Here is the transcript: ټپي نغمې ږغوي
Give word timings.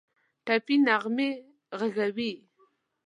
ټپي 0.45 0.75
نغمې 0.87 1.29
ږغوي 1.79 2.31